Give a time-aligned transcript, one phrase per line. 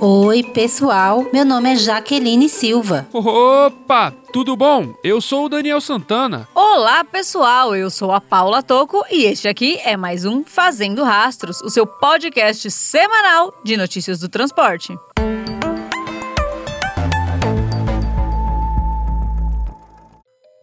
[0.00, 1.24] Oi, pessoal.
[1.32, 3.06] Meu nome é Jaqueline Silva.
[3.12, 4.94] Opa, tudo bom?
[5.02, 6.48] Eu sou o Daniel Santana.
[6.54, 7.74] Olá, pessoal.
[7.74, 11.86] Eu sou a Paula Toco e este aqui é mais um Fazendo Rastros, o seu
[11.86, 14.94] podcast semanal de notícias do transporte.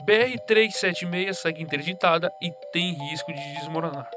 [0.06, 4.10] BR-376 segue interditada e tem risco de desmoronar.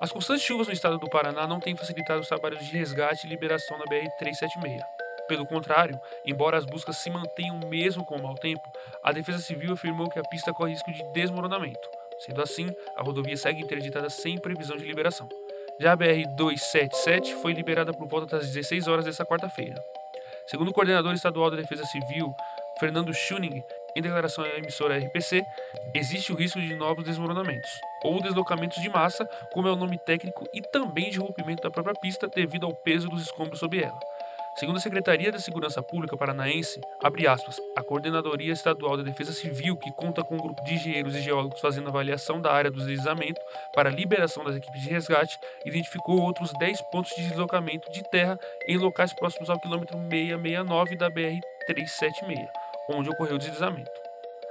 [0.00, 3.30] As constantes chuvas no estado do Paraná não têm facilitado os trabalhos de resgate e
[3.30, 4.80] liberação da BR-376.
[5.26, 8.62] Pelo contrário, embora as buscas se mantenham mesmo com o mau tempo,
[9.02, 11.90] a Defesa Civil afirmou que a pista corre risco de desmoronamento.
[12.20, 15.28] Sendo assim, a rodovia segue interditada sem previsão de liberação.
[15.80, 19.82] Já a BR-277 foi liberada por volta das 16 horas desta quarta-feira.
[20.46, 22.32] Segundo o coordenador estadual da Defesa Civil,
[22.78, 23.62] Fernando Schuning,
[23.98, 25.44] em declaração à emissora RPC,
[25.92, 27.70] existe o risco de novos desmoronamentos,
[28.04, 31.94] ou deslocamentos de massa, como é o nome técnico, e também de rompimento da própria
[32.00, 33.98] pista devido ao peso dos escombros sobre ela.
[34.56, 36.80] Segundo a Secretaria da Segurança Pública Paranaense,
[37.28, 41.20] aspas, a Coordenadoria Estadual da Defesa Civil, que conta com um grupo de engenheiros e
[41.20, 43.40] geólogos fazendo avaliação da área do deslizamento
[43.72, 48.38] para a liberação das equipes de resgate, identificou outros 10 pontos de deslocamento de terra
[48.66, 53.90] em locais próximos ao quilômetro 669 da BR-376 onde ocorreu o deslizamento.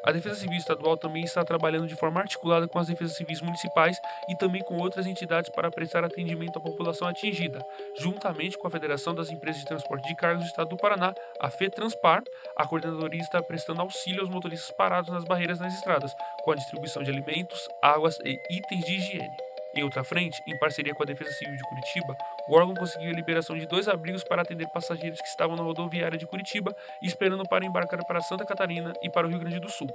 [0.08, 4.00] A Defesa Civil Estadual também está trabalhando de forma articulada com as defesas civis municipais
[4.30, 7.60] e também com outras entidades para prestar atendimento à população atingida,
[8.00, 11.50] juntamente com a Federação das Empresas de Transporte de Cargas do Estado do Paraná, a
[11.50, 12.24] FETranspar.
[12.56, 17.04] A coordenadoria está prestando auxílio aos motoristas parados nas barreiras nas estradas, com a distribuição
[17.04, 19.47] de alimentos, águas e itens de higiene.
[19.76, 22.18] Em outra frente, em parceria com a Defesa Civil de Curitiba,
[22.48, 26.18] o órgão conseguiu a liberação de dois abrigos para atender passageiros que estavam na rodoviária
[26.18, 29.90] de Curitiba esperando para embarcar para Santa Catarina e para o Rio Grande do Sul,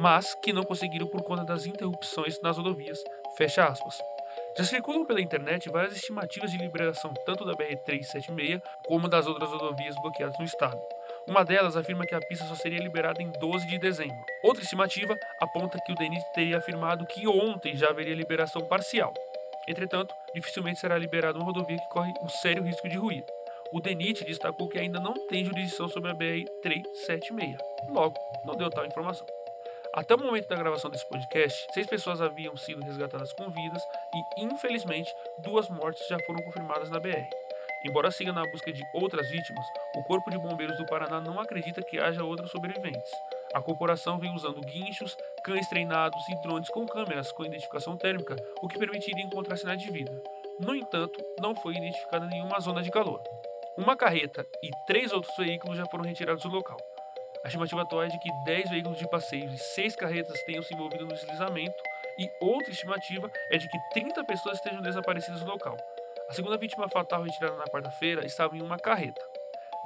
[0.00, 2.98] mas que não conseguiram por conta das interrupções nas rodovias.
[3.36, 3.98] Fecha aspas.
[4.56, 9.94] Já circulam pela internet várias estimativas de liberação tanto da BR-376 como das outras rodovias
[9.96, 10.78] bloqueadas no estado.
[11.28, 14.16] Uma delas afirma que a pista só seria liberada em 12 de dezembro.
[14.42, 19.12] Outra estimativa aponta que o DENIT teria afirmado que ontem já haveria liberação parcial.
[19.68, 23.22] Entretanto, dificilmente será liberada uma rodovia que corre um sério risco de ruir.
[23.74, 27.58] O DENIT destacou que ainda não tem jurisdição sobre a BR-376.
[27.90, 29.26] Logo, não deu tal informação.
[29.92, 33.82] Até o momento da gravação desse podcast, seis pessoas haviam sido resgatadas com vidas
[34.38, 37.28] e, infelizmente, duas mortes já foram confirmadas na BR.
[37.84, 41.82] Embora siga na busca de outras vítimas, o Corpo de Bombeiros do Paraná não acredita
[41.82, 43.10] que haja outros sobreviventes.
[43.54, 48.68] A corporação vem usando guinchos, cães treinados e drones com câmeras com identificação térmica, o
[48.68, 50.22] que permitiria encontrar sinais de vida.
[50.60, 53.22] No entanto, não foi identificada nenhuma zona de calor.
[53.76, 56.76] Uma carreta e três outros veículos já foram retirados do local.
[57.44, 60.74] A estimativa atual é de que 10 veículos de passeio e 6 carretas tenham se
[60.74, 61.76] envolvido no deslizamento,
[62.18, 65.76] e outra estimativa é de que 30 pessoas estejam desaparecidas no local.
[66.28, 69.20] A segunda vítima fatal retirada na quarta-feira estava em uma carreta.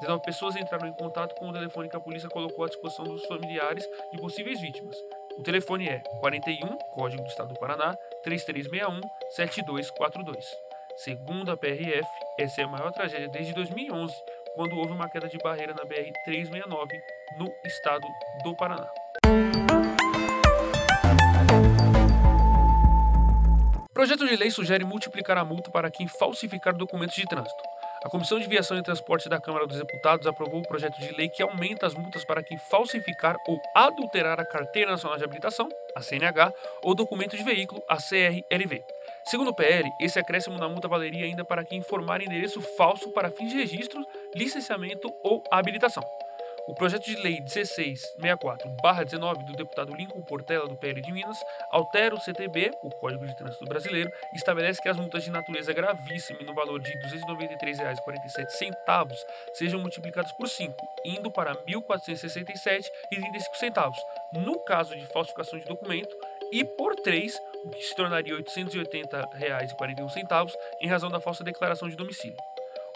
[0.01, 3.25] 19 pessoas entraram em contato com o telefone que a polícia colocou à disposição dos
[3.27, 4.97] familiares de possíveis vítimas.
[5.39, 7.95] O telefone é 41, código do estado do Paraná,
[8.25, 9.01] 3361
[9.31, 10.45] 7242.
[10.97, 12.09] Segundo a PRF,
[12.39, 14.13] essa é a maior tragédia desde 2011,
[14.57, 17.01] quando houve uma queda de barreira na BR 369
[17.39, 18.07] no estado
[18.43, 18.91] do Paraná.
[24.03, 27.63] Projeto de lei sugere multiplicar a multa para quem falsificar documentos de trânsito.
[28.05, 31.29] A Comissão de Viação e Transporte da Câmara dos Deputados aprovou o projeto de lei
[31.29, 36.03] que aumenta as multas para quem falsificar ou adulterar a Carteira Nacional de Habilitação, a
[36.03, 36.53] CNH,
[36.83, 38.83] ou documento de veículo, a CRLV.
[39.25, 43.31] Segundo o PL, esse acréscimo na multa valeria ainda para quem informar endereço falso para
[43.31, 46.03] fins de registro, licenciamento ou habilitação.
[46.69, 51.37] O projeto de lei 1664-19 do deputado Lincoln Portela, do PL de Minas,
[51.73, 55.73] altera o CTB, o Código de Trânsito Brasileiro, e estabelece que as multas de natureza
[55.73, 59.17] gravíssima no valor de R$ 293,47
[59.55, 63.93] sejam multiplicadas por 5, indo para R$ 1.467,35,
[64.35, 66.17] no caso de falsificação de documento,
[66.53, 71.97] e por 3, o que se tornaria R$ 880,41 em razão da falsa declaração de
[71.97, 72.37] domicílio.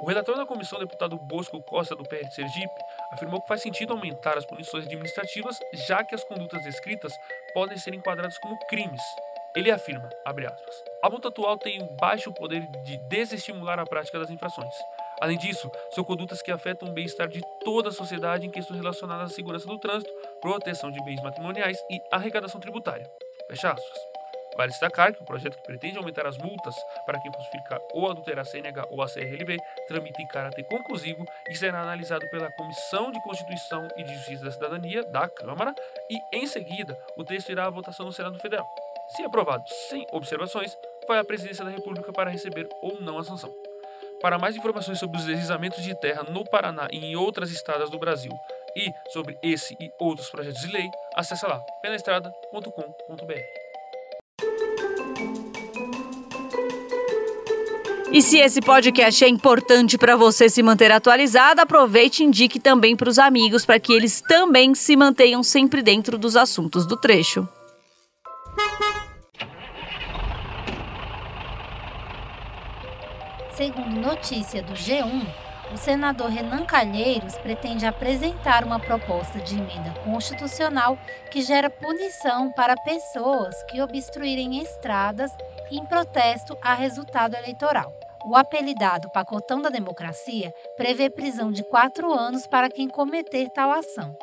[0.01, 2.75] O relator da comissão, deputado Bosco Costa, do PR de Sergipe,
[3.13, 7.13] afirmou que faz sentido aumentar as punições administrativas, já que as condutas descritas
[7.55, 9.01] podem ser enquadradas como crimes.
[9.55, 14.75] Ele afirma, aspas, a multa atual tem baixo poder de desestimular a prática das infrações.
[15.19, 19.33] Além disso, são condutas que afetam o bem-estar de toda a sociedade em questões relacionadas
[19.33, 20.13] à segurança do trânsito,
[20.43, 23.11] proteção de bens matrimoniais e arrecadação tributária.
[23.49, 24.16] Fecha aspas.
[24.57, 26.75] Vale destacar que o projeto que pretende aumentar as multas
[27.05, 31.55] para quem falsificar ou adulterar a CNH ou a CRLV tramita em caráter conclusivo e
[31.55, 35.75] será analisado pela Comissão de Constituição e de Justiça da Cidadania da Câmara
[36.11, 38.67] e, em seguida, o texto irá à votação no Senado Federal.
[39.09, 40.77] Se aprovado sem observações,
[41.07, 43.55] vai à Presidência da República para receber ou não a sanção.
[44.21, 47.99] Para mais informações sobre os deslizamentos de terra no Paraná e em outras estados do
[47.99, 48.33] Brasil
[48.75, 53.56] e sobre esse e outros projetos de lei, acesse lá penaestrada.com.br.
[58.17, 62.97] E se esse podcast é importante para você se manter atualizado, aproveite e indique também
[62.97, 67.47] para os amigos para que eles também se mantenham sempre dentro dos assuntos do trecho.
[73.51, 75.27] Segundo notícia do G1,
[75.75, 80.99] o senador Renan Calheiros pretende apresentar uma proposta de emenda constitucional
[81.31, 85.31] que gera punição para pessoas que obstruírem estradas
[85.71, 88.06] em protesto a resultado eleitoral.
[88.29, 94.17] O apelidado Pacotão da Democracia prevê prisão de quatro anos para quem cometer tal ação.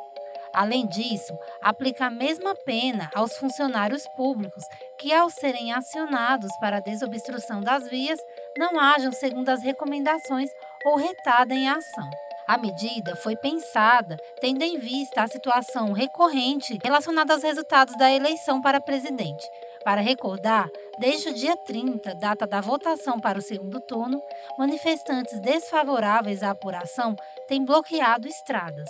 [0.54, 4.66] Além disso, aplica a mesma pena aos funcionários públicos
[5.00, 8.20] que, ao serem acionados para a desobstrução das vias,
[8.58, 10.50] não hajam segundo as recomendações
[10.86, 12.10] ou retardem a ação.
[12.46, 18.62] A medida foi pensada tendo em vista a situação recorrente relacionada aos resultados da eleição
[18.62, 19.50] para presidente,
[19.84, 20.70] para recordar,
[21.00, 24.22] desde o dia 30, data da votação para o segundo turno,
[24.58, 27.16] manifestantes desfavoráveis à apuração
[27.48, 28.90] têm bloqueado estradas.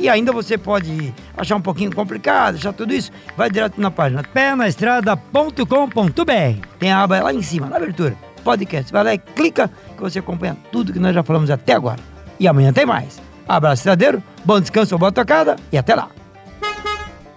[0.00, 4.22] E ainda você pode achar um pouquinho complicado, achar tudo isso, vai direto na página
[4.22, 6.66] penaestrada.com.br.
[6.78, 8.90] Tem a aba lá em cima, na abertura, podcast.
[8.90, 12.00] Vai lá e clica que você acompanha tudo que nós já falamos até agora.
[12.38, 13.20] E amanhã tem mais.
[13.46, 16.08] Abraço estradeiro, bom descanso, boa tocada e até lá.